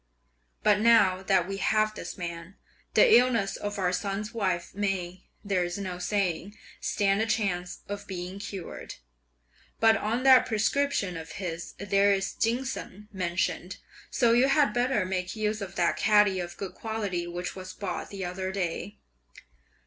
But 0.63 0.79
now 0.79 1.21
that 1.21 1.47
we 1.47 1.57
have 1.57 1.93
this 1.93 2.17
man, 2.17 2.55
the 2.95 3.15
illness 3.17 3.55
of 3.55 3.77
our 3.77 3.93
son's 3.93 4.33
wife 4.33 4.73
may, 4.73 5.27
there 5.45 5.63
is 5.63 5.77
no 5.77 5.99
saying, 5.99 6.57
stand 6.79 7.21
a 7.21 7.27
chance 7.27 7.81
of 7.87 8.07
being 8.07 8.39
cured. 8.39 8.95
But 9.79 9.95
on 9.95 10.23
that 10.23 10.47
prescription 10.47 11.15
of 11.17 11.33
his 11.33 11.73
there 11.73 12.11
is 12.13 12.33
ginseng 12.33 13.09
mentioned, 13.13 13.77
so 14.09 14.31
you 14.33 14.47
had 14.47 14.73
better 14.73 15.05
make 15.05 15.35
use 15.35 15.61
of 15.61 15.75
that 15.75 15.97
catty 15.97 16.39
of 16.39 16.57
good 16.57 16.73
quality 16.73 17.27
which 17.27 17.55
was 17.55 17.71
bought 17.75 18.09
the 18.09 18.25
other 18.25 18.51
day." 18.51 18.97